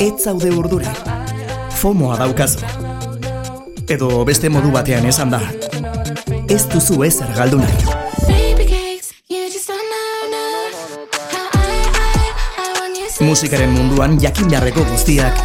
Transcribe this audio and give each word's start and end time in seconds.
Ez 0.00 0.22
zaude 0.22 0.50
urduri. 0.52 0.86
Fomoa 1.80 2.16
daukazu. 2.20 2.60
Edo 3.88 4.24
beste 4.24 4.48
modu 4.52 4.72
batean 4.74 5.06
esan 5.08 5.32
da. 5.32 5.40
Ez 6.48 6.64
duzu 6.68 7.02
ezer 7.04 7.32
galdu 7.36 7.60
nahi. 7.62 7.78
Musikaren 13.24 13.70
munduan 13.72 14.18
jakin 14.20 14.50
beharreko 14.50 14.84
guztiak. 14.90 15.40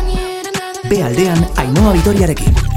Be 0.89 1.03
aldean 1.03 1.45
Ainhoa 1.55 1.93
Vitoriarekin. 1.93 2.68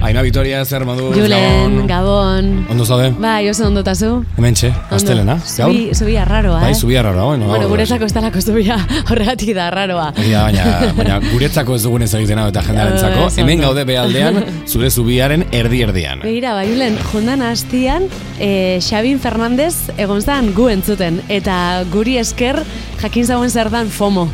Aina 0.00 0.22
Vitoria 0.22 0.60
zer 0.64 0.84
modu 0.86 1.08
Julen, 1.12 1.86
Gabon. 1.88 2.66
Ondo 2.70 2.84
zaude? 2.86 3.10
Bai, 3.18 3.48
oso 3.50 3.66
ondo 3.66 3.82
tazu. 3.82 4.22
Hemen 4.38 4.54
txe, 4.54 4.70
astelena. 4.94 5.34
Zubi, 5.42 5.88
zubi 5.92 6.14
arraroa, 6.16 6.60
Bai, 6.62 6.70
eh? 6.70 6.76
zubia 6.78 7.02
rara, 7.02 7.24
bueno. 7.26 7.48
Bueno, 7.50 7.66
guretzako 7.68 8.06
ez 8.06 8.12
talako 8.14 8.40
zubia 8.40 8.76
horregatik 9.10 9.50
da 9.58 9.66
arraroa. 9.72 10.12
Ja, 10.22 10.44
baina, 10.46 10.64
baina 11.00 11.18
guretzako 11.32 11.74
ez 11.74 11.82
dugun 11.82 12.06
egiten 12.06 12.38
hau 12.38 12.46
eta 12.52 12.62
jendearentzako. 12.62 13.26
Ez 13.26 13.38
Hemen 13.42 13.58
ondo. 13.58 13.68
gaude 13.72 13.84
behaldean, 13.90 14.40
zure 14.70 14.90
zubiaren 14.90 15.48
erdi-erdian. 15.50 16.22
Begira, 16.22 16.54
bai, 16.54 16.68
Julen, 16.70 16.98
jondan 17.10 17.42
hastian, 17.50 18.06
eh, 18.38 18.78
Xabin 18.80 19.18
Fernandez 19.18 19.74
egon 19.98 20.22
zan 20.22 20.54
gu 20.54 20.70
entzuten. 20.78 21.24
Eta 21.28 21.82
guri 21.90 22.20
esker 22.22 22.62
jakin 23.02 23.26
zauen 23.26 23.50
zer 23.50 23.74
dan 23.74 23.90
FOMO. 23.90 24.28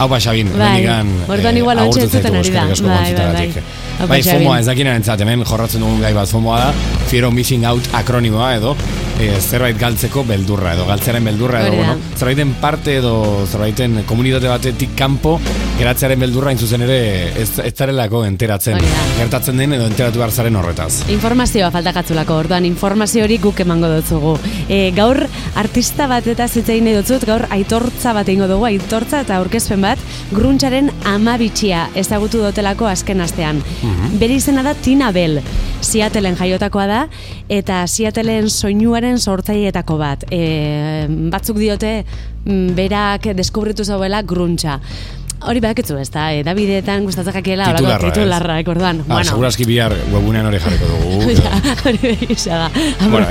Hau 0.00 0.08
ba, 0.08 0.16
Xabin, 0.16 0.48
Bai, 0.56 0.80
hemendikan, 0.80 1.08
orduan 1.28 1.56
eh, 1.58 1.60
igual 1.60 1.76
hau 1.82 1.90
entzuten 1.90 2.08
zaitugu, 2.08 2.38
ari 2.40 2.52
da. 2.54 2.62
Bai, 2.88 3.10
bai, 3.12 3.26
bai. 3.36 3.64
Ba, 3.98 4.06
Bai. 4.08 4.20
FOMOa 4.24 4.54
ez 4.62 4.68
dakinaren 4.70 5.02
entzat, 5.02 5.20
hemen 5.20 5.42
jorratzen 5.44 5.84
dugun 5.84 6.00
gai 6.00 6.14
bat 6.16 6.30
FOMOa 6.32 6.60
da, 6.62 6.70
Fear 7.10 7.26
of 7.28 7.34
Missing 7.36 7.66
Out 7.68 7.90
akronimoa 7.98 8.54
edo, 8.56 8.72
eh, 9.18 9.38
zerbait 9.40 9.78
galtzeko 9.78 10.24
beldurra 10.28 10.74
edo 10.76 10.86
galtzearen 10.88 11.24
beldurra 11.24 11.64
edo, 11.66 11.76
bueno, 11.76 11.96
zerbaiten 12.16 12.54
parte 12.60 12.96
edo 13.00 13.14
zerbaiten 13.46 14.02
komunitate 14.08 14.48
batetik 14.48 14.94
kanpo 14.98 15.38
geratzearen 15.78 16.20
beldurra 16.20 16.52
inzuzen 16.52 16.84
ere 16.86 17.00
ez, 17.40 17.50
ez 17.64 17.72
zarelako 17.74 18.22
enteratzen 18.28 18.78
gertatzen 19.18 19.60
den 19.60 19.74
edo 19.76 19.86
enteratu 19.88 20.20
behar 20.20 20.32
zaren 20.32 20.56
horretaz. 20.56 20.90
Informazioa 21.12 21.70
faltakatzulako, 21.74 22.36
orduan 22.44 22.66
informazio 22.68 23.24
hori 23.24 23.38
guk 23.42 23.60
emango 23.64 23.88
dutzugu. 23.92 24.36
E, 24.68 24.90
gaur 24.96 25.22
artista 25.60 26.06
bat 26.10 26.26
eta 26.30 26.48
zitzein 26.48 26.84
nahi 26.86 26.98
dutzut, 26.98 27.24
gaur 27.28 27.46
aitortza 27.52 28.14
bat 28.16 28.28
egingo 28.28 28.48
dugu, 28.50 28.68
aitortza 28.70 29.22
eta 29.24 29.38
aurkezpen 29.40 29.84
bat, 29.84 30.02
gruntxaren 30.30 30.90
amabitxia 31.10 31.86
ezagutu 31.98 32.40
dotelako 32.44 32.86
azken 32.90 33.20
astean. 33.24 33.60
Bere 34.20 34.36
izena 34.38 34.62
da 34.62 34.74
Tina 34.78 35.10
Bell, 35.12 35.40
Seattleen 35.80 36.36
jaiotakoa 36.38 36.86
da, 36.86 37.00
eta 37.50 37.82
Seattleen 37.90 38.50
soinuaren 38.50 39.18
sortzaileetako 39.18 39.96
bat. 40.00 40.26
E, 40.30 41.06
batzuk 41.32 41.58
diote, 41.58 42.04
mm, 42.44 42.74
berak 42.78 43.30
deskubritu 43.34 43.84
zauela 43.84 44.22
gruntxa. 44.22 44.78
Hori 45.40 45.60
baketzu 45.64 45.96
ez 45.96 46.10
da, 46.12 46.26
edabideetan 46.36 47.06
gustatzen 47.08 47.32
jakiela 47.32 47.70
horako 47.70 47.86
Titularra, 47.86 48.08
ez? 48.08 48.12
titularrak, 48.12 48.66
orduan. 48.68 48.98
Ah, 49.08 49.22
seguraski 49.24 49.64
bihar 49.64 49.94
webunean 50.12 50.44
hori 50.50 50.60
jarriko 50.60 50.88
dugu. 50.90 51.08
Ja, 51.40 51.60
hori 51.86 51.98
begisa 52.02 52.56
da. 52.58 52.66
Bueno, 53.08 53.26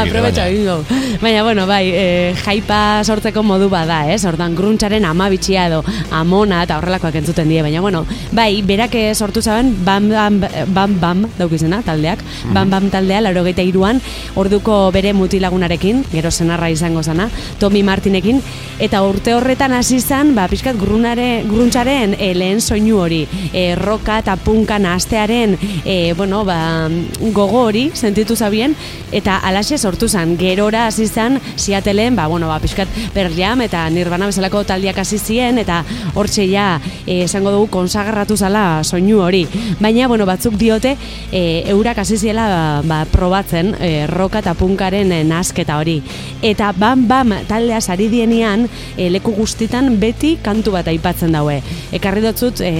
Aprobetxa 0.00 0.46
bingo. 0.50 0.76
Baina, 1.20 1.44
bueno, 1.46 1.66
bai, 1.70 1.84
e, 1.94 2.06
jaipa 2.42 2.78
sortzeko 3.04 3.44
modu 3.46 3.68
bada, 3.70 4.00
ez? 4.10 4.24
Ordan 4.26 4.56
gruntxaren 4.58 5.04
amabitxia 5.06 5.68
edo 5.68 5.82
amona 6.10 6.62
eta 6.66 6.78
horrelakoak 6.80 7.20
entzuten 7.20 7.52
die. 7.52 7.62
Baina, 7.62 7.82
bueno, 7.84 8.02
bai, 8.32 8.62
berak 8.66 8.96
eh, 8.98 9.14
sortu 9.14 9.42
zaben, 9.42 9.70
bam, 9.84 10.08
bam, 10.10 10.40
bam, 10.74 10.98
bam, 11.00 11.22
daukizena, 11.38 11.82
taldeak. 11.86 12.24
Bam, 12.50 12.70
bam 12.70 12.90
taldea, 12.90 13.20
laro 13.28 13.44
iruan, 13.46 14.00
orduko 14.34 14.90
bere 14.90 15.12
mutilagunarekin, 15.12 16.04
gero 16.10 16.30
senarra 16.30 16.70
izango 16.70 17.02
zana, 17.02 17.28
Tommy 17.60 17.82
Martinekin, 17.82 18.42
eta 18.80 19.02
urte 19.02 19.34
horretan 19.34 19.72
hasi 19.72 20.00
zan, 20.00 20.34
ba, 20.34 20.48
pixkat 20.48 20.76
grunare, 20.80 21.43
gruntxaren 21.48 22.16
e, 22.18 22.32
lehen 22.34 22.60
soinu 22.60 22.98
hori, 23.02 23.22
e, 23.52 23.74
roka 23.78 24.18
eta 24.22 24.36
punka 24.36 24.78
nahastearen, 24.78 25.56
e, 25.84 26.12
bueno, 26.16 26.44
ba, 26.44 26.88
gogo 27.32 27.64
hori, 27.66 27.90
sentitu 27.94 28.36
zabien, 28.36 28.76
eta 29.12 29.38
alaxe 29.46 29.78
sortu 29.78 30.08
zan, 30.08 30.36
gerora 30.38 30.86
hasi 30.88 31.06
zan, 31.06 31.40
Seattleen, 31.56 32.16
ba, 32.16 32.26
bueno, 32.26 32.48
ba, 32.48 32.58
pixkat 32.60 32.88
Pearl 33.14 33.62
eta 33.62 33.88
Nirvana 33.90 34.26
bezalako 34.26 34.64
taldiak 34.64 34.98
hasi 34.98 35.18
ziren, 35.18 35.58
eta 35.58 35.84
hortxe 36.14 36.48
ja, 36.50 36.80
esango 37.06 37.50
dugu 37.50 37.68
konsagarratu 37.70 38.36
zala 38.36 38.82
soinu 38.84 39.20
hori. 39.22 39.46
Baina, 39.80 40.08
bueno, 40.08 40.26
batzuk 40.26 40.54
diote, 40.58 40.96
e, 41.32 41.64
eurak 41.70 41.98
hasi 41.98 42.18
ziela 42.18 42.82
ba, 42.84 43.04
probatzen 43.10 43.74
e, 43.80 44.06
roka 44.10 44.40
eta 44.42 44.54
punkaren 44.58 45.12
e, 45.12 45.22
nasketa 45.26 45.78
hori. 45.80 45.98
Eta 46.44 46.72
bam 46.76 47.06
bam 47.08 47.34
taldea 47.48 47.80
sari 47.80 48.08
dienean 48.12 48.66
e, 48.96 49.08
leku 49.12 49.34
guztitan 49.36 49.94
beti 50.00 50.36
kantu 50.42 50.74
bat 50.76 50.88
aipatzen 50.90 51.33
daue. 51.34 51.60
Ekarri 51.94 52.24
dotzut 52.24 52.62
e, 52.64 52.72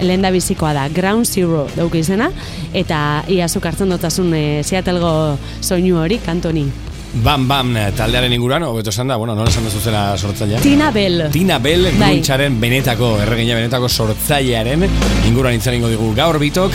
lehen 0.00 0.24
da 0.24 0.32
bizikoa 0.34 0.74
da, 0.76 0.88
Ground 0.92 1.26
Zero 1.26 1.66
dauke 1.76 2.00
izena, 2.04 2.30
eta 2.72 3.24
iazuk 3.28 3.66
hartzen 3.66 3.92
dutasun 3.94 4.32
e, 4.36 4.44
Seattlego 4.64 5.14
soinu 5.60 6.02
hori 6.04 6.20
kantoni. 6.24 6.68
Bam 7.14 7.46
Bam 7.46 7.76
taldearen 7.94 8.32
inguruan, 8.34 8.64
hobeto 8.66 8.90
esan 8.90 9.12
da, 9.12 9.16
bueno, 9.20 9.36
nola 9.38 9.50
esan 9.50 9.68
duzu 9.68 9.78
zela 9.78 10.16
sortzailea? 10.18 10.58
Tina 10.64 10.90
Bell. 10.90 11.28
Tina 11.30 11.60
Bell, 11.62 11.86
Bai. 12.00 12.20
benetako, 12.58 13.20
erregina 13.22 13.54
benetako 13.54 13.88
sortzailearen 13.88 14.84
inguruan 15.28 15.54
itzaringo 15.54 15.88
digu 15.88 16.12
gaur 16.14 16.38
bitok, 16.40 16.72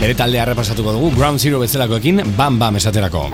bere 0.00 0.14
taldea 0.14 0.46
repasatuko 0.46 0.92
dugu, 0.92 1.14
Ground 1.16 1.38
Zero 1.38 1.60
bezalakoekin, 1.60 2.22
Bam 2.36 2.58
Bam 2.58 2.76
esaterako. 2.76 3.28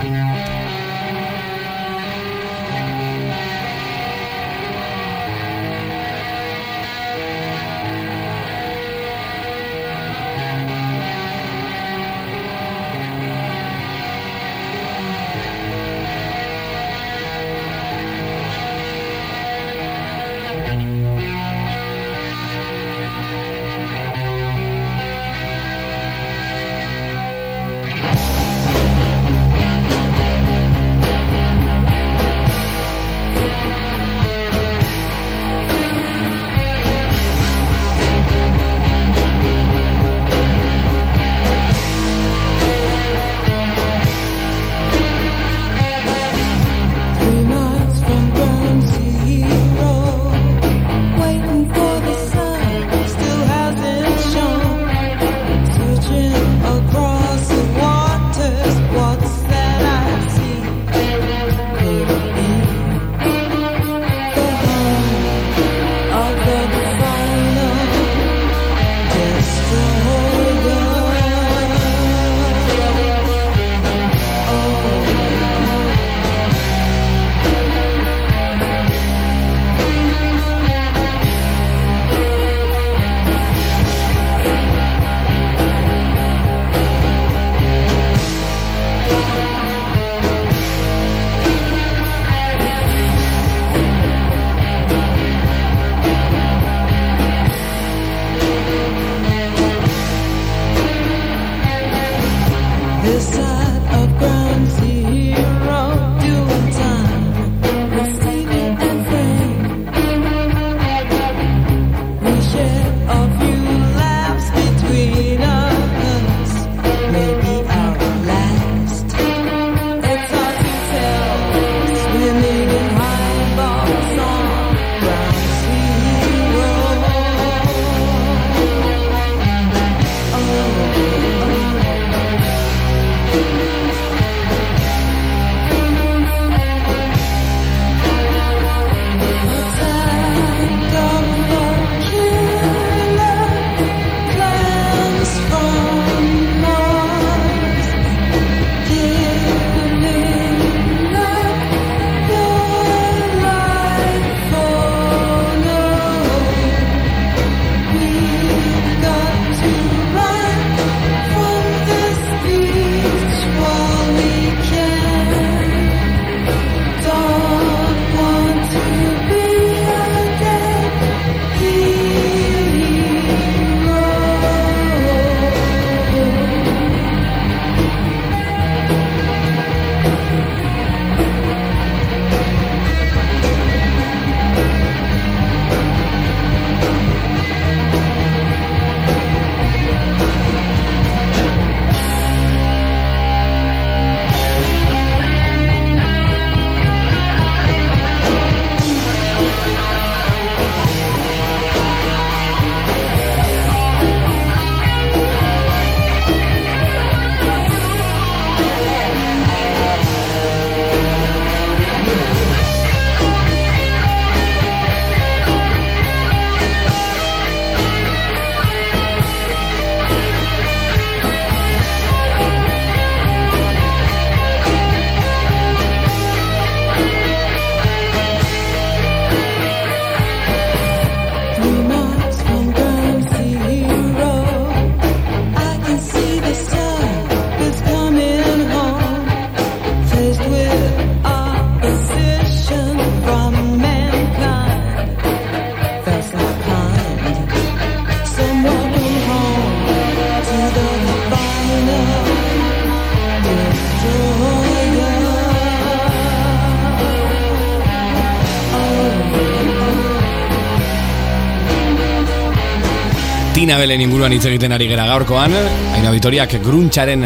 Tina 263.69 263.77
Belen 263.77 264.01
inguruan 264.01 264.33
hitz 264.33 264.47
egiten 264.49 264.73
ari 264.73 264.87
gera 264.89 265.03
gaurkoan, 265.05 265.51
Aina 265.93 266.09
Vitoriak 266.09 266.55
gruntxaren 266.63 267.21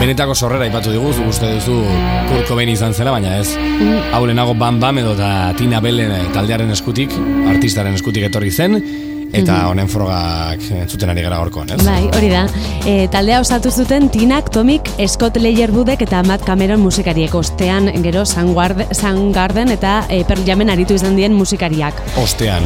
benetako 0.00 0.32
sorrera 0.32 0.64
ipatu 0.64 0.88
digu, 0.88 1.10
zu 1.12 1.26
uste 1.28 1.50
duzu 1.52 1.74
kurko 2.30 2.56
behin 2.56 2.72
izan 2.72 2.96
zela, 2.96 3.12
baina 3.12 3.34
ez. 3.36 3.58
Mm. 3.60 3.98
Hau 4.16 4.22
lehenago 4.24 4.54
Bam 4.56 4.80
edo 5.02 5.12
eta 5.12 5.52
Tina 5.58 5.84
Belen 5.84 6.32
taldearen 6.32 6.72
eskutik, 6.72 7.12
artistaren 7.52 8.00
eskutik 8.00 8.24
etorri 8.24 8.48
zen, 8.50 8.80
eta 9.32 9.54
mhm. 9.56 9.70
honen 9.70 9.88
frogak 9.88 10.64
entzuten 10.82 11.10
ari 11.12 11.24
gara 11.24 11.38
gorkoan, 11.40 11.72
ez? 11.72 11.80
Bai, 11.86 12.04
hori 12.16 12.28
da. 12.32 12.44
E, 12.88 13.08
taldea 13.12 13.40
osatu 13.40 13.70
zuten 13.72 14.08
Tinak, 14.12 14.50
Tomik, 14.52 14.90
Scott 15.08 15.38
Budek 15.72 16.02
eta 16.04 16.22
Matt 16.22 16.44
Cameron 16.44 16.80
musikariek 16.80 17.34
ostean 17.34 17.88
gero 18.04 18.24
Soundgarden 18.26 19.72
eta 19.72 20.04
e, 20.08 20.22
Pearl 20.24 20.44
Jamen 20.44 20.70
aritu 20.70 20.94
izan 20.94 21.16
dien 21.16 21.32
musikariak. 21.32 21.94
Ostean. 22.20 22.62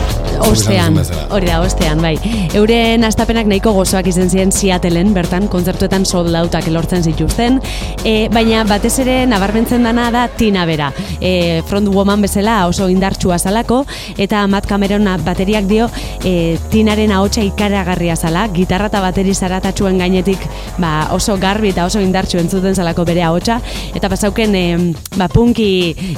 Ostean. 0.47 0.99
Hori 1.31 1.47
da, 1.47 1.61
ostean, 1.61 2.03
bai. 2.03 2.17
Euren 2.55 3.05
astapenak 3.07 3.47
nahiko 3.47 3.73
gozoak 3.77 4.11
izan 4.11 4.31
ziren 4.31 4.53
Seattleen, 4.53 5.15
bertan 5.15 5.49
kontzertuetan 5.53 6.05
sold 6.05 6.35
outak 6.35 6.67
elortzen 6.69 7.05
zituzten, 7.07 7.61
e, 8.05 8.29
baina 8.33 8.65
batez 8.69 8.97
ere 9.05 9.21
nabarmentzen 9.31 9.87
dana 9.87 10.11
da 10.11 10.27
Tina 10.29 10.67
bera. 10.67 10.91
E, 11.21 11.63
front 11.69 11.89
woman 11.95 12.25
bezala 12.25 12.59
oso 12.67 12.89
indartsua 12.91 13.39
zalako 13.39 13.85
eta 14.19 14.47
Matt 14.51 14.67
Cameron 14.67 15.07
bateriak 15.25 15.69
dio 15.71 15.89
e, 16.25 16.56
tinaren 16.71 17.13
ahotsa 17.13 17.45
ikaragarria 17.47 18.17
zala, 18.17 18.47
gitarra 18.55 18.91
eta 18.91 19.01
bateri 19.03 19.35
zaratatxuen 19.35 19.99
gainetik 19.99 20.43
ba, 20.79 21.09
oso 21.15 21.37
garbi 21.41 21.71
eta 21.73 21.87
oso 21.87 22.01
indartxu 22.03 22.39
entzuten 22.41 22.75
zalako 22.75 23.05
bere 23.09 23.23
ahotsa 23.27 23.59
eta 23.97 24.11
pasauken 24.13 24.55
e, 24.55 24.65
ba, 25.17 25.29
punki 25.33 25.69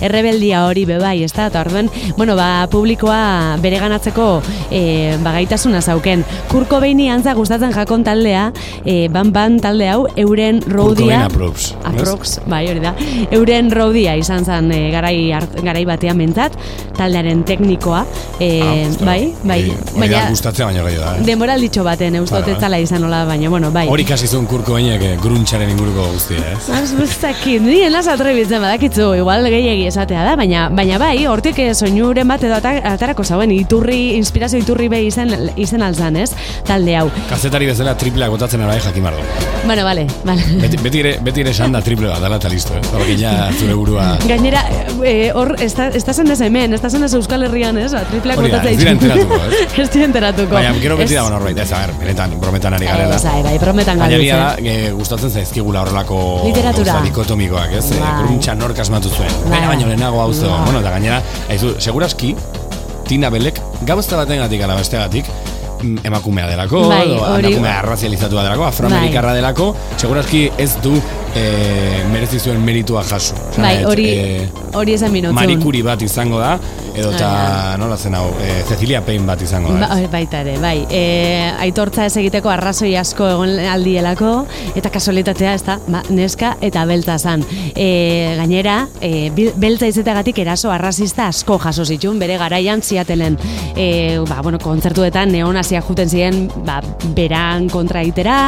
errebeldia 0.04 0.64
hori 0.66 0.84
bebai, 0.88 1.22
ez 1.24 1.32
da? 1.32 1.48
Eta 1.48 1.62
orduen, 1.64 1.90
bueno, 2.16 2.36
ba, 2.38 2.66
publikoa 2.70 3.56
bere 3.62 3.80
ganatzeko 3.82 4.28
e, 4.70 4.82
ba, 5.24 5.32
gaitasuna 5.38 5.82
zauken. 5.82 6.24
Kurko 6.52 6.80
behini 6.84 7.08
antza 7.12 7.34
gustatzen 7.38 7.72
jakon 7.74 8.04
taldea, 8.06 8.48
e, 8.84 9.08
ban 9.12 9.32
ban 9.32 9.58
talde 9.62 9.88
hau, 9.90 10.06
euren 10.16 10.62
roudia... 10.66 11.24
aprox. 11.26 11.72
Aprox, 11.88 12.38
bai, 12.48 12.64
hori 12.70 12.84
da. 12.84 12.94
Euren 13.34 13.72
roudia 13.74 14.16
izan 14.18 14.44
zen 14.44 14.72
e, 14.74 14.82
garai, 14.94 15.16
garai 15.62 15.84
batean 15.88 16.18
mentzat, 16.18 16.56
taldearen 16.98 17.44
teknikoa, 17.48 18.04
e, 18.40 18.50
ah, 18.62 19.04
bai, 19.06 19.20
bai, 19.44 19.60
baina 19.96 20.27
gustatzea 20.30 20.68
baina 20.68 20.84
gehiago 20.84 21.04
da. 21.04 21.14
Eh? 21.18 21.24
Demoral 21.26 21.64
ditxo 21.64 21.84
baten, 21.86 22.18
eustot 22.20 22.48
ez 22.48 22.56
zala 22.60 22.78
izan 22.82 23.04
hola, 23.04 23.24
baina, 23.28 23.50
bueno, 23.52 23.70
bai. 23.74 23.86
Hori 23.90 24.04
kasi 24.08 24.28
zuen 24.28 24.46
kurko 24.50 24.76
bainak 24.76 25.02
eh, 25.04 25.14
gruntxaren 25.22 25.70
inguruko 25.72 26.06
guztia, 26.12 26.42
ez? 26.52 26.68
Eh? 26.68 26.78
Az, 26.78 26.92
bustakit, 26.98 27.62
ni 27.64 27.80
enaz 27.86 28.06
atrebitzen 28.12 28.62
badakitzu, 28.64 29.10
igual 29.18 29.46
gehiagi 29.50 29.86
esatea 29.90 30.24
da, 30.26 30.36
baina, 30.40 30.68
baina 30.74 31.00
bai, 31.00 31.14
hortik 31.30 31.60
eh, 31.64 31.70
soinuren 31.74 32.28
bat 32.28 32.44
edo 32.46 32.58
atarako 32.58 33.24
zauen, 33.24 33.52
iturri, 33.54 34.14
inspirazio 34.18 34.60
iturri 34.62 34.90
behi 34.92 35.08
izen, 35.12 35.34
izen 35.56 35.84
alzan, 35.86 36.18
ez? 36.20 36.30
Talde 36.68 36.96
hau. 36.98 37.08
Kazetari 37.30 37.70
bezala 37.70 37.96
triplea 37.98 38.28
gotatzen 38.32 38.64
ara 38.64 38.78
jakin 38.82 39.08
bardo. 39.08 39.24
Bueno, 39.66 39.84
vale, 39.84 40.06
vale. 40.24 40.44
Beti, 40.62 40.80
beti 40.82 41.02
ere, 41.02 41.14
beti 41.24 41.44
ere 41.44 41.52
esan 41.56 41.74
da 41.74 41.82
triple 41.84 42.10
bat, 42.12 42.22
dala 42.24 42.38
eta 42.40 42.50
listo, 42.52 42.76
eh? 42.78 42.82
Hor 42.94 43.06
ja 43.18 43.34
zure 43.52 43.74
burua... 43.78 44.10
Gainera, 44.28 44.62
hor, 45.38 45.54
eh, 45.58 45.68
estazen 45.98 46.30
ez 46.32 46.40
hemen, 46.44 46.74
estazen 46.76 47.04
ez 47.04 47.12
Euskal 47.18 47.46
Herrian, 47.48 47.78
ez? 47.80 47.90
Triplea 48.10 48.38
gotatzen. 48.38 48.72
Ez 48.72 48.78
dira 48.80 48.94
enteratuko, 48.96 49.40
ez? 49.48 49.62
ez 49.84 49.88
dira 49.92 50.06
enteratuko. 50.18 50.54
Baina, 50.54 50.72
gero 50.82 50.96
beti 50.98 51.16
dago 51.16 51.30
norbait, 51.32 51.58
ez, 51.62 51.70
a 51.72 51.80
ber, 51.82 51.94
benetan, 52.02 52.34
brometan 52.42 52.76
ari 52.76 52.88
garela. 52.90 53.16
Ez, 53.16 53.42
bai, 53.46 53.56
brometan 53.62 54.02
gabe. 54.02 54.18
Baina, 54.18 54.38
da, 54.38 54.72
e, 54.74 54.92
gustatzen 54.96 55.34
zaizkigula 55.34 55.82
horrelako 55.84 56.20
literatura 56.46 56.98
dikotomikoak, 57.06 57.76
ez? 57.78 57.84
Bai. 57.96 58.14
Gruntxa 58.24 58.56
nork 58.58 58.80
asmatu 58.84 59.12
zuen. 59.12 59.30
Bai. 59.44 59.52
Baina, 59.56 59.68
baina, 59.72 59.92
lehenago 59.92 60.22
hau 60.22 60.32
zuen. 60.32 60.50
Bai. 60.50 60.64
Bueno, 60.66 60.82
eta 60.82 60.96
gainera, 60.96 61.20
haizu, 61.48 61.76
seguraski, 61.78 62.34
Tina 63.08 63.30
Belek, 63.32 63.60
gabazta 63.88 64.18
baten 64.20 64.42
gatik, 64.42 64.64
ala 64.66 64.76
besteagatik, 64.76 65.30
mm, 65.80 66.02
emakumea 66.10 66.48
delako, 66.50 66.82
bai, 66.90 67.06
emakumea 67.14 67.78
arrazializatua 67.78 68.44
delako, 68.44 68.66
afroamerikarra 68.68 69.32
bai. 69.32 69.40
delako, 69.40 69.70
segurazki 69.96 70.42
ez 70.58 70.74
du 70.84 70.92
e, 71.32 71.46
merezi 72.12 72.40
zuen 72.42 72.60
meritua 72.64 73.04
jaso. 73.08 73.38
Bai, 73.56 73.78
hori, 73.88 74.08
e, 74.12 74.48
hori 74.76 74.98
esan 74.98 75.14
minutu. 75.14 75.36
Marikuri 75.38 75.80
bat 75.86 76.02
izango 76.04 76.42
da, 76.42 76.58
edo 76.98 77.12
eta 77.14 77.76
nola 77.78 77.96
zen 77.96 78.14
hau, 78.18 78.26
e, 78.42 78.62
Cecilia 78.68 79.00
Payne 79.04 79.26
bat 79.28 79.42
izango 79.42 79.72
da. 79.74 79.88
Ba, 79.88 79.98
baita 80.10 80.40
ere, 80.42 80.56
bai. 80.62 80.82
E, 80.90 81.02
aitortza 81.62 82.06
ez 82.08 82.16
egiteko 82.20 82.50
arrazoi 82.50 82.94
asko 82.98 83.28
egon 83.30 83.54
aldielako, 83.72 84.32
eta 84.78 84.90
kasualitatea 84.94 85.54
ez 85.54 85.62
da, 85.66 85.78
ba, 85.86 86.02
neska 86.10 86.54
eta 86.64 86.84
belta 86.88 87.18
zan. 87.18 87.44
E, 87.74 88.34
gainera, 88.38 88.80
e, 89.00 89.30
beltza 89.32 89.90
izategatik 89.90 90.40
eraso 90.42 90.72
arrazista 90.74 91.28
asko 91.28 91.58
jaso 91.62 91.86
zitun, 91.86 92.18
bere 92.18 92.38
garaian 92.40 92.82
ziatelen, 92.82 93.38
e, 93.76 94.18
ba, 94.28 94.40
bueno, 94.42 94.60
kontzertuetan 94.62 95.32
neonaziak 95.34 95.86
juten 95.88 96.10
ziren, 96.10 96.44
ba, 96.66 96.80
beran 97.16 97.68
kontra 97.72 98.02
itera, 98.06 98.38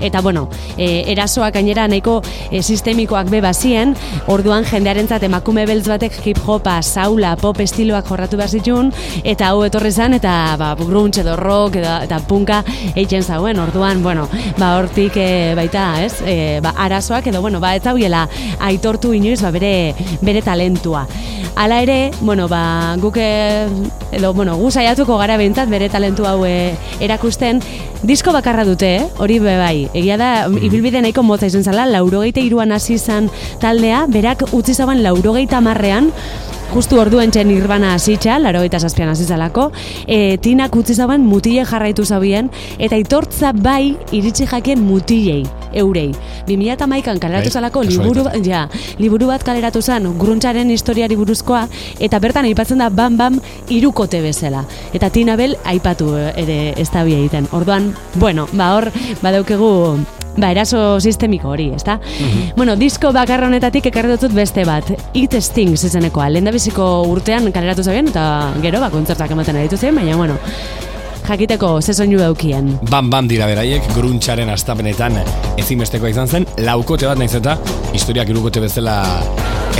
eta, 0.00 0.22
bueno, 0.26 0.48
e, 0.76 1.06
erasoak 1.12 1.54
gainera 1.60 1.86
nahiko 1.90 2.20
e, 2.50 2.62
sistemikoak 2.62 3.30
be 3.30 3.42
bazien, 3.44 3.94
orduan 4.30 4.66
jendearentzat 4.68 5.24
emakume 5.30 5.66
beltz 5.70 5.86
batek 5.90 6.20
hip 6.24 6.42
hopa, 6.46 6.80
saula, 6.82 7.36
pop 7.40 7.60
estiloak 8.00 8.08
jorratu 8.08 8.36
behar 8.36 8.50
zitun, 8.50 8.90
eta 9.24 9.50
hau 9.50 9.64
etorri 9.64 9.90
zen, 9.92 10.14
eta 10.14 10.56
ba, 10.58 10.74
gruntz 10.74 11.18
edo 11.20 11.36
rock 11.36 11.76
edo, 11.76 11.92
eta 12.04 12.20
punka 12.26 12.62
eitzen 12.94 13.22
zauen, 13.22 13.58
orduan, 13.58 14.02
bueno, 14.02 14.28
ba, 14.58 14.78
hortik 14.78 15.16
e, 15.16 15.54
baita, 15.54 16.02
ez, 16.04 16.22
e, 16.24 16.60
ba, 16.62 16.74
arazoak 16.76 17.26
edo, 17.26 17.40
bueno, 17.40 17.60
ba, 17.60 17.74
ez 17.76 17.86
hauiela 17.86 18.26
aitortu 18.60 19.12
inoiz, 19.12 19.40
ba, 19.42 19.50
bere, 19.50 19.94
bere 20.22 20.42
talentua. 20.42 21.06
Hala 21.56 21.80
ere, 21.82 22.10
bueno, 22.20 22.48
ba, 22.48 22.96
guke, 23.00 23.66
edo, 24.12 24.32
bueno, 24.34 24.56
gu 24.56 24.70
saiatuko 24.70 25.18
gara 25.18 25.36
behintzat 25.36 25.68
bere 25.68 25.88
talentu 25.90 26.26
hau 26.26 26.44
erakusten, 26.46 27.60
disko 28.02 28.32
bakarra 28.32 28.64
dute, 28.64 28.94
hori 29.18 29.38
be 29.42 29.56
bai, 29.58 29.88
egia 29.94 30.16
da, 30.16 30.48
mm. 30.48 30.62
ibilbide 30.70 31.02
nahiko 31.02 31.24
motza 31.26 31.50
izan 31.50 31.66
zala, 31.66 31.86
laurogeita 31.90 32.40
iruan 32.40 32.72
hasi 32.72 32.96
izan 32.96 33.28
taldea, 33.60 34.06
berak 34.08 34.46
utzi 34.56 34.74
zaban 34.74 35.02
laurogeita 35.04 35.60
marrean, 35.60 36.12
justu 36.70 37.00
orduen 37.02 37.32
txen 37.34 37.50
irbana 37.50 37.94
hasitza, 37.96 38.36
laro 38.38 38.62
eta 38.66 38.78
zazpian 38.78 39.10
azizalako, 39.10 39.70
e, 40.06 40.38
tinak 40.42 40.76
utzi 40.78 40.94
zaban 40.94 41.24
mutile 41.26 41.64
jarraitu 41.66 42.04
zabien, 42.04 42.50
eta 42.78 42.98
itortza 43.00 43.50
bai 43.56 43.96
iritsi 44.14 44.46
jakien 44.46 44.82
mutilei, 44.86 45.42
eurei. 45.74 46.10
2000 46.46 46.76
eta 46.76 46.86
maikan 46.90 47.18
kaleratu 47.22 47.50
bai, 47.50 47.56
zalako 47.58 47.82
liburu, 47.88 48.26
ja, 48.46 48.66
liburu 48.98 49.30
bat 49.32 49.42
kaleratu 49.46 49.82
zen 49.82 50.06
gruntzaren 50.18 50.70
historiari 50.70 51.18
buruzkoa, 51.18 51.66
eta 51.98 52.22
bertan 52.22 52.46
aipatzen 52.50 52.78
da 52.78 52.90
bam 52.90 53.18
bam 53.18 53.40
irukote 53.68 54.22
bezala. 54.22 54.64
Eta 54.94 55.10
tinabel 55.10 55.58
aipatu 55.64 56.14
ere 56.14 56.60
ez 56.78 56.90
da 56.94 57.02
egiten. 57.02 57.50
Orduan, 57.52 57.92
bueno, 58.14 58.46
ba 58.54 58.74
hor, 58.76 58.90
badaukegu 59.22 59.70
ba, 60.40 60.50
eraso 60.52 61.00
sistemiko 61.00 61.50
hori, 61.54 61.70
ezta? 61.76 62.00
Mm 62.00 62.48
Bueno, 62.56 62.74
disko 62.76 63.12
bakarra 63.14 63.46
honetatik 63.46 63.86
ekarri 63.88 64.10
dutut 64.10 64.34
beste 64.36 64.64
bat, 64.68 64.90
It 65.14 65.34
Stings 65.40 65.84
izenekoa, 65.86 66.28
lehen 66.28 66.44
da 66.44 66.52
biziko 66.52 67.02
urtean 67.08 67.50
kaleratu 67.52 67.84
zabien, 67.86 68.10
eta 68.10 68.52
gero, 68.60 68.80
ba, 68.82 68.90
kontzertak 68.92 69.30
ematen 69.30 69.56
aditu 69.56 69.78
zen, 69.78 69.94
baina, 69.96 70.16
bueno, 70.16 70.36
jakiteko 71.30 71.80
ze 71.80 71.94
soinu 71.94 72.18
daukien. 72.18 72.72
Bam, 72.90 73.10
bam 73.10 73.28
dira 73.30 73.46
beraiek, 73.46 73.86
gruntxaren 73.94 74.50
astapenetan 74.50 75.20
ezimesteko 75.60 76.10
izan 76.10 76.28
zen, 76.28 76.46
laukote 76.66 77.06
bat 77.06 77.20
naiz 77.20 77.32
eta 77.38 77.56
historiak 77.94 78.32
irukote 78.32 78.62
bezala 78.64 78.96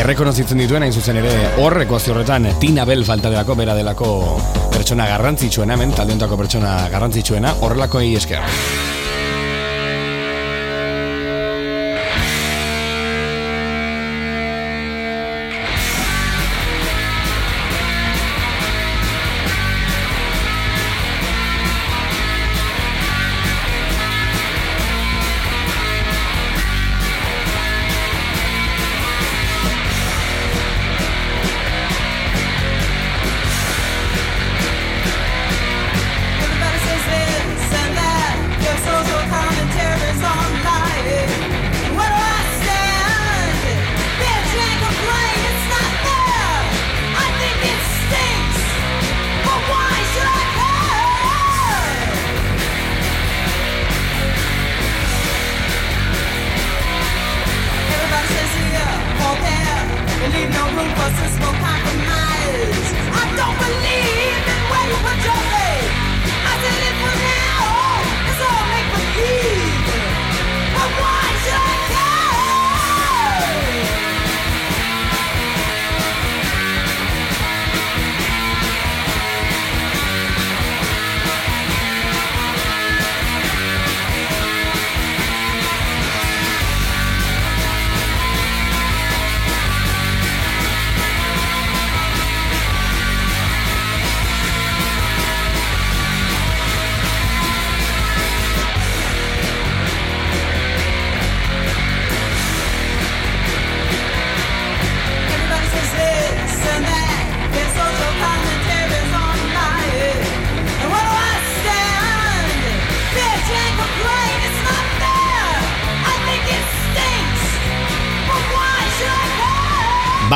errekonozitzen 0.00 0.62
dituen, 0.62 0.86
hain 0.86 0.94
zuzen 0.94 1.18
ere 1.20 1.34
hor, 1.60 1.80
ekuazio 1.82 2.14
horretan, 2.14 2.46
Tina 2.62 2.86
Bell 2.88 3.04
falta 3.04 3.32
delako, 3.32 3.58
bera 3.58 3.74
delako 3.74 4.14
pertsona 4.70 5.08
garrantzitsuena, 5.10 5.74
hemen, 5.74 5.92
taldeontako 5.96 6.38
pertsona 6.40 6.76
garrantzitsuena, 6.92 7.56
horrelako 7.66 8.06
egi 8.06 8.16
esker. 8.22 8.99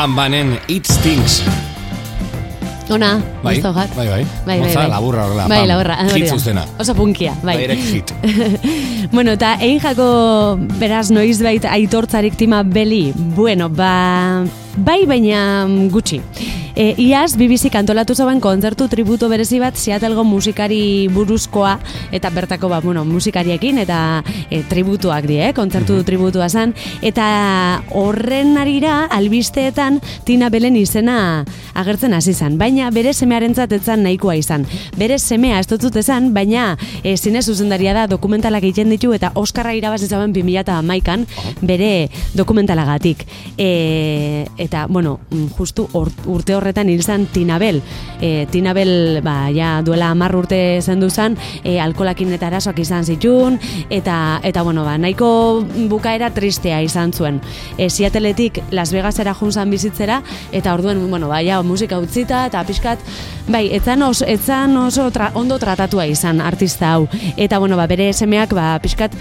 Bam 0.04 0.16
Banen 0.16 0.60
It 0.68 0.84
Stinks. 0.84 1.40
Ona, 2.92 3.22
bai, 3.40 3.56
bai, 3.56 3.72
bai, 3.72 3.88
bai, 3.96 4.06
bai, 4.44 4.58
bai, 4.60 4.74
bai. 4.74 4.88
laburra 4.92 5.22
horrela, 5.24 5.46
bai, 5.48 5.62
laburra, 5.64 5.96
hit 6.12 6.28
zuztena. 6.28 6.66
Oso 6.76 6.92
punkia, 6.92 7.32
bai. 7.40 7.54
Bairek 7.56 7.80
hit. 7.80 8.12
bueno, 9.16 9.32
eta 9.38 9.54
egin 9.64 9.80
jako, 9.80 10.08
beraz, 10.76 11.06
noiz 11.08 11.38
baita 11.40 11.72
aitortzarik 11.72 12.36
tima 12.36 12.60
beli, 12.68 13.14
bueno, 13.16 13.70
ba, 13.72 14.44
bai 14.76 15.04
baina 15.06 15.66
gutxi. 15.90 16.20
E, 16.74 16.88
iaz, 16.98 17.36
BBC 17.38 17.70
kantolatu 17.70 18.16
zauen 18.18 18.40
kontzertu 18.42 18.88
tributo 18.90 19.28
berezi 19.30 19.60
bat 19.62 19.76
Seattlego 19.78 20.24
musikari 20.26 21.06
buruzkoa 21.14 21.76
eta 22.10 22.32
bertako 22.34 22.66
ba, 22.72 22.80
bueno, 22.82 23.04
musikariekin 23.06 23.78
eta 23.78 23.98
e, 24.50 24.64
tributuak 24.66 25.28
die, 25.30 25.38
eh? 25.50 25.52
kontzertu 25.54 26.00
mm 26.00 26.02
tributua 26.04 26.48
zen 26.50 26.74
eta 27.06 27.24
horren 27.94 28.58
arira 28.58 29.06
albisteetan 29.14 30.00
Tina 30.26 30.50
Belen 30.50 30.74
izena 30.76 31.44
agertzen 31.74 32.12
hasi 32.14 32.34
zen, 32.34 32.58
baina 32.58 32.90
bere 32.90 33.14
semearen 33.14 33.54
zatetzen 33.54 34.02
nahikoa 34.02 34.34
izan. 34.36 34.66
Bere 34.98 35.18
semea 35.18 35.60
ez 35.62 35.68
dut 35.70 35.96
esan, 35.96 36.32
baina 36.34 36.74
e, 37.02 37.16
zine 37.16 37.42
zuzendaria 37.42 37.94
da 37.94 38.06
dokumentalak 38.10 38.66
egiten 38.66 38.90
ditu 38.90 39.14
eta 39.14 39.30
Oskarra 39.38 39.72
irabazi 39.78 40.10
zauen 40.10 40.34
2008an 40.34 41.24
bere 41.62 42.10
dokumentalagatik. 42.34 43.24
E, 43.56 44.44
eta, 44.64 44.86
bueno, 44.88 45.18
justu 45.58 45.86
urte 45.92 46.54
horretan 46.56 46.88
hil 46.88 47.02
zen 47.04 47.26
Tinabel. 47.32 47.82
E, 48.20 48.46
Tinabel, 48.50 49.20
ba, 49.24 49.50
ja, 49.54 49.76
duela 49.84 50.10
amar 50.14 50.34
urte 50.36 50.80
zendu 50.82 51.10
zen, 51.10 51.36
e, 51.62 51.76
alkolakin 51.80 52.32
eta 52.32 52.48
arazoak 52.48 52.80
izan 52.80 53.04
zitun, 53.04 53.58
eta, 53.92 54.40
eta 54.42 54.64
bueno, 54.64 54.84
ba, 54.86 54.96
nahiko 54.98 55.28
bukaera 55.90 56.32
tristea 56.34 56.80
izan 56.82 57.12
zuen. 57.12 57.40
E, 57.76 57.90
Seattleetik 57.90 58.62
Las 58.72 58.92
Vegasera 58.92 59.34
junzan 59.34 59.70
bizitzera, 59.70 60.22
eta 60.52 60.74
orduen, 60.74 61.02
bueno, 61.10 61.28
ba, 61.28 61.42
ja, 61.44 61.60
musika 61.62 62.00
utzita, 62.00 62.46
eta 62.48 62.64
pixkat, 62.64 63.04
bai, 63.48 63.66
etzan 63.76 64.02
oso, 64.02 64.24
etzan 64.26 64.76
oso 64.80 65.10
ondo 65.34 65.58
tratatua 65.58 66.06
izan 66.06 66.40
artista 66.40 66.94
hau. 66.94 67.08
Eta, 67.36 67.58
bueno, 67.58 67.76
ba, 67.76 67.86
bere 67.90 68.12
semeak, 68.12 68.54
ba, 68.56 68.78
pixkat, 68.82 69.12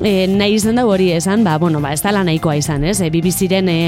e, 0.00 0.26
nahi 0.28 0.56
izan 0.56 0.76
da 0.76 0.86
hori 0.86 1.10
esan, 1.12 1.44
ba, 1.44 1.56
bueno, 1.58 1.80
ba, 1.80 1.92
ez 1.94 2.02
dala 2.02 2.22
nahikoa 2.26 2.56
izan, 2.58 2.84
ez? 2.84 2.98
E, 3.00 3.10
BBCren 3.12 3.68
e, 3.70 3.78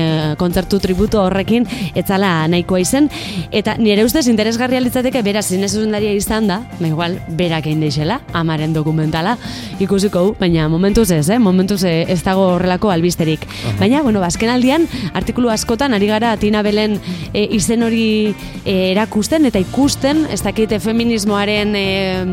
kontzertu 0.40 0.80
tributo 0.82 1.22
horrekin 1.24 1.66
ez 1.94 2.04
dala 2.08 2.48
nahikoa 2.50 2.80
izan, 2.82 3.08
eta 3.52 3.76
nire 3.80 4.04
ustez 4.06 4.26
interesgarria 4.30 4.80
litzateke 4.80 5.22
beraz 5.26 5.46
zinez 5.48 5.72
daria 5.88 6.12
izan 6.16 6.48
da, 6.48 6.60
ba, 6.78 6.86
igual, 6.88 7.18
berak 7.28 7.66
egin 7.66 7.80
deixela, 7.84 8.20
amaren 8.32 8.72
dokumentala, 8.72 9.36
ikusiko, 9.80 10.34
baina 10.38 10.68
momentuz 10.68 11.10
ez, 11.12 11.28
eh? 11.30 11.38
momentuz 11.38 11.82
ez 11.84 12.20
dago 12.24 12.46
horrelako 12.54 12.90
albisterik. 12.90 13.44
Baina, 13.78 14.02
bueno, 14.02 14.20
bazken 14.20 14.50
aldian, 14.52 14.86
artikulu 15.14 15.52
askotan, 15.52 15.94
ari 15.94 16.08
gara, 16.10 16.36
Tina 16.40 16.62
Belen 16.62 16.98
e, 17.32 17.44
izen 17.56 17.84
hori 17.86 18.34
e, 18.64 18.92
erakusten, 18.92 19.46
eta 19.48 19.60
ikusten, 19.62 20.24
ez 20.32 20.40
dakite 20.44 20.80
feminismoaren, 20.82 21.74
e, 21.76 21.86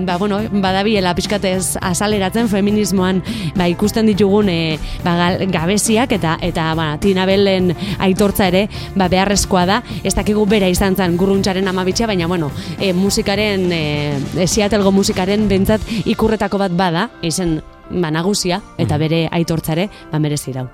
ba, 0.07 0.17
bueno, 0.21 0.39
badabiela 0.51 1.15
pixkatez 1.17 1.77
azaleratzen 1.81 2.49
feminismoan, 2.51 3.21
ba, 3.55 3.64
ba, 3.65 3.71
ikusten 3.71 4.05
ditugun 4.05 4.49
e, 4.49 4.77
ba, 5.03 5.33
gabeziak 5.49 6.13
eta 6.15 6.37
eta 6.45 6.69
ba, 6.77 6.93
Tina 7.01 7.25
Bellen 7.25 7.73
aitortza 8.05 8.49
ere 8.51 8.65
ba, 8.95 9.09
beharrezkoa 9.09 9.65
da. 9.65 9.81
Ez 10.03 10.13
dakigu 10.15 10.45
bera 10.49 10.69
izan 10.71 10.95
zen 10.95 11.17
gurruntzaren 11.17 11.67
amabitxea, 11.67 12.07
baina 12.07 12.29
bueno, 12.29 12.51
e, 12.79 12.93
musikaren, 12.93 13.67
e, 13.73 14.45
Seattlego 14.45 14.93
musikaren 14.93 15.47
bentsat 15.49 15.83
ikurretako 16.05 16.61
bat 16.61 16.75
bada, 16.77 17.09
izen 17.25 17.59
ba, 17.89 18.11
nagusia 18.13 18.61
eta 18.77 18.99
bere 19.01 19.25
aitortzare 19.31 19.89
ba, 20.11 20.19
merezi 20.19 20.53
dau. 20.55 20.67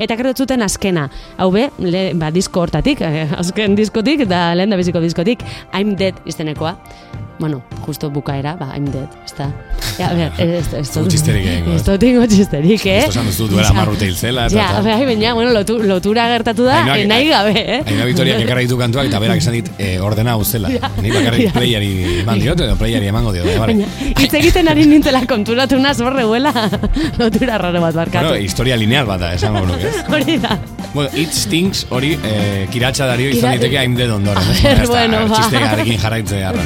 Eta 0.00 0.16
gero 0.16 0.32
zuten 0.32 0.64
azkena, 0.64 1.10
hau 1.36 1.50
be, 1.52 1.66
le, 1.84 2.06
ba, 2.16 2.30
disko 2.32 2.62
hortatik, 2.64 3.02
azken 3.04 3.76
diskotik, 3.76 4.24
eta 4.24 4.54
lehen 4.56 4.72
da 4.72 4.80
biziko 4.80 5.04
diskotik, 5.04 5.44
I'm 5.76 5.92
Dead 6.00 6.16
iztenekoa 6.24 6.78
bueno, 7.42 7.60
justo 7.84 8.08
bukaera, 8.08 8.54
ba, 8.54 8.68
I'm 8.76 8.84
dead, 8.92 9.08
ez 9.26 9.34
da. 9.34 9.48
Ja, 9.98 10.10
a 10.10 10.14
ver, 10.14 10.32
ez 10.38 10.68
da, 10.70 10.78
ez 10.78 10.90
da. 10.94 11.02
Txisterik 11.10 11.46
egin, 11.50 11.72
Ez 11.74 11.82
da, 11.82 11.96
tingo 11.98 12.22
txisterik, 12.30 12.84
eh? 12.86 13.00
Esto 13.00 13.16
sandu 13.18 13.32
zu 13.34 13.48
duela 13.50 13.72
marrute 13.74 14.06
hilzela. 14.06 14.44
Ja, 14.52 14.68
bai, 14.84 15.00
baina, 15.08 15.32
bueno, 15.34 15.50
lotu, 15.50 15.80
lotura 15.82 16.28
gertatu 16.30 16.62
da, 16.68 16.76
Aina, 16.84 17.16
nahi 17.16 17.26
gabe, 17.32 17.54
eh? 17.58 17.80
Aina 17.82 18.06
Vitoria, 18.06 18.36
que 18.38 18.58
ditu 18.60 18.78
kantuak, 18.78 19.08
eta 19.10 19.18
berak 19.24 19.42
esan 19.42 19.56
dit, 19.58 19.72
eh, 19.82 19.96
ordena 19.98 20.36
hau 20.36 20.44
zela. 20.44 20.70
Ja, 20.70 20.92
Ni 21.02 21.10
bakarrik 21.10 21.48
ja. 21.48 21.56
playeri 21.56 21.90
eman 22.20 22.44
diot, 22.44 22.62
edo 22.68 22.78
playeri 22.78 23.10
emango 23.10 23.34
diot, 23.34 23.50
vale. 23.58 23.74
Baina, 23.74 23.90
hitz 24.12 24.30
egiten 24.38 24.70
ari 24.70 24.86
nintzela 24.86 25.24
konturatu 25.26 25.80
una 25.82 25.96
zorre 25.98 26.22
huela, 26.22 26.54
lotura 27.18 27.58
raro 27.58 27.82
bat 27.82 27.98
barkatu. 28.04 28.30
Bueno, 28.30 28.46
historia 28.46 28.78
lineal 28.78 29.10
bat 29.10 29.26
da, 29.26 29.32
esan 29.34 29.58
gaur, 29.58 29.74
ez? 29.82 29.96
Hori 30.06 30.38
da. 30.46 30.60
Bueno, 30.94 31.10
it 31.18 31.34
stinks, 31.34 31.88
hori, 31.90 32.14
eh, 32.22 32.68
kiratxa 32.70 33.10
dario 33.10 33.34
izan 33.34 33.58
diteke 33.58 33.82
I'm 33.82 33.98
dead 33.98 34.14
ondoren. 34.14 34.46
A 34.46 34.62
ver, 34.62 34.86
bueno, 34.86 35.26
ba. 35.26 35.42
Txistegarekin 35.42 36.02
jarraitzea, 36.06 36.56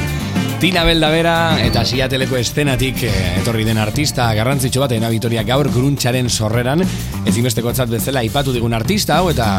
Tina 0.57 0.81
Belda 0.83 1.11
bera 1.13 1.33
eta 1.61 1.83
siateleko 1.85 2.39
estenatik 2.39 3.03
e, 3.05 3.11
etorri 3.43 3.61
den 3.67 3.77
artista 3.77 4.25
garrantzitsu 4.33 4.81
bat 4.81 4.95
ena 4.95 5.11
Vitoria 5.13 5.43
gaur 5.45 5.69
gruntxaren 5.69 6.31
sorreran. 6.33 6.81
Ezinbesteko 7.29 7.69
etzat 7.69 7.91
bezala 7.93 8.23
ipatu 8.25 8.55
digun 8.55 8.73
artista 8.73 9.19
hau 9.19 9.29
eta 9.29 9.51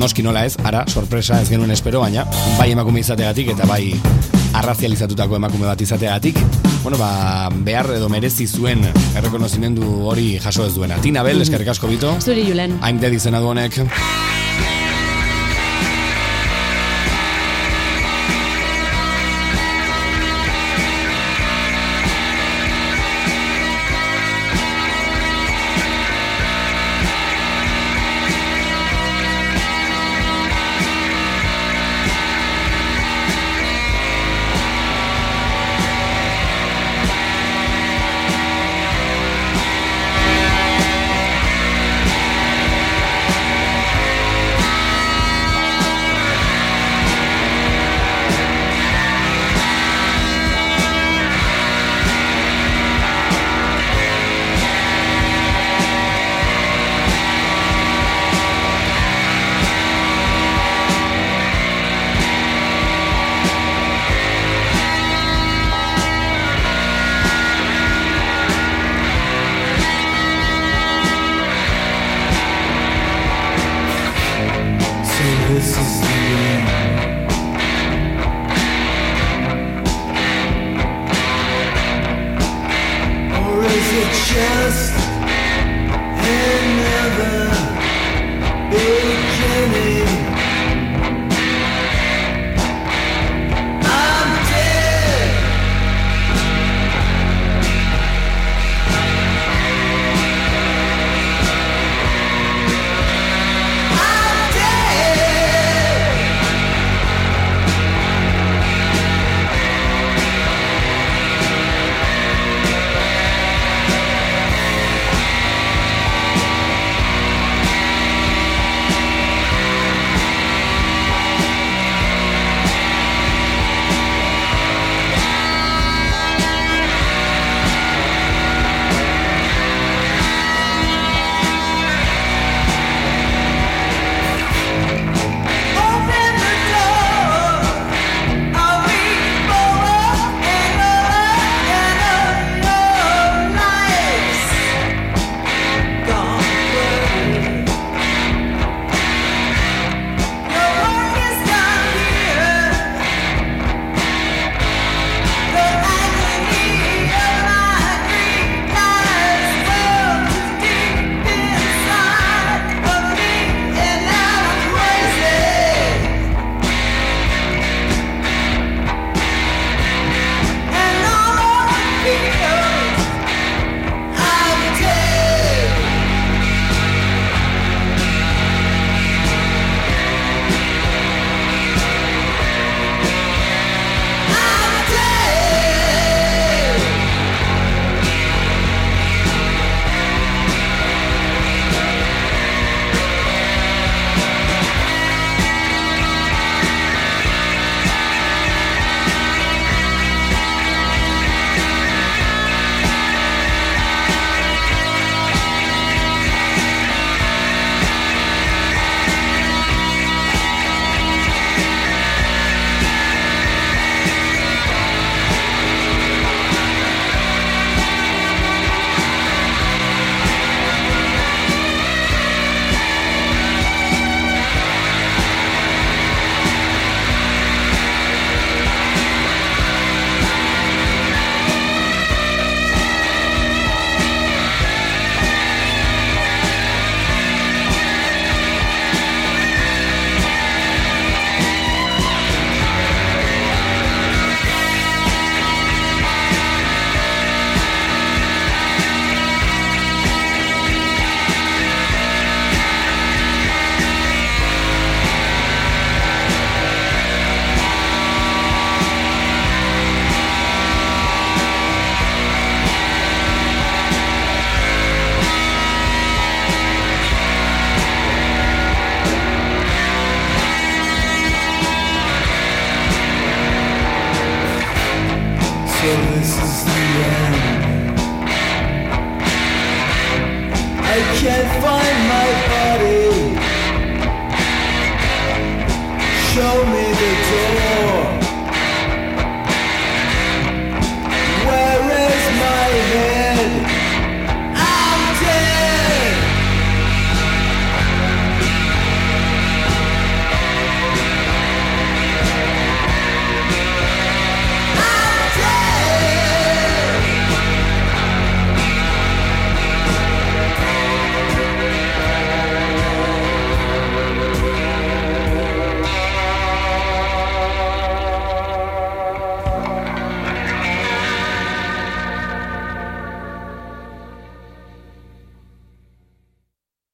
noski 0.00 0.24
nola 0.24 0.46
ez, 0.48 0.54
ara, 0.64 0.86
sorpresa 0.88 1.42
ez 1.44 1.50
genuen 1.52 1.76
espero, 1.76 2.00
baina 2.00 2.24
bai 2.56 2.70
emakume 2.72 3.04
izategatik 3.04 3.52
eta 3.52 3.68
bai 3.68 3.92
arrazializatutako 4.56 5.36
emakume 5.36 5.68
bat 5.68 5.84
izategatik 5.84 6.40
bueno, 6.80 6.96
ba, 6.96 7.50
behar 7.52 7.92
edo 7.98 8.08
merezi 8.08 8.48
zuen 8.48 8.80
errekonozimendu 8.88 9.98
hori 10.08 10.30
jaso 10.40 10.64
ez 10.64 10.72
duena. 10.78 10.96
Tina 11.04 11.26
Bel, 11.26 11.44
eskerrik 11.44 11.74
asko 11.76 11.92
bito 11.92 12.16
Zuri 12.24 12.48
Julen. 12.48 12.80
I'm 12.80 13.04
dead 13.04 13.20
izena 13.20 13.44
duonek 13.44 13.82